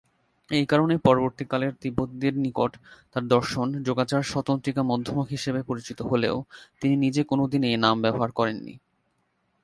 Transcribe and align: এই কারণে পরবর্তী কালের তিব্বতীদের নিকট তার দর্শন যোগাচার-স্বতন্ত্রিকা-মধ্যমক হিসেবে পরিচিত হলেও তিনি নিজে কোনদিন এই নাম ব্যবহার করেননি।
এই 0.49 0.65
কারণে 0.65 0.95
পরবর্তী 0.97 1.43
কালের 1.45 1.73
তিব্বতীদের 1.81 2.33
নিকট 2.37 2.71
তার 3.13 3.23
দর্শন 3.27 3.67
যোগাচার-স্বতন্ত্রিকা-মধ্যমক 3.83 5.27
হিসেবে 5.27 5.61
পরিচিত 5.63 5.99
হলেও 6.01 6.35
তিনি 6.81 6.95
নিজে 6.95 7.21
কোনদিন 7.23 7.61
এই 7.63 7.77
নাম 7.77 7.95
ব্যবহার 8.01 8.31
করেননি। 8.31 8.73